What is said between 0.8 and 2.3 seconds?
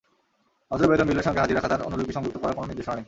বেতন বিলের সঙ্গে হাজিরা খাতার অনুলিপি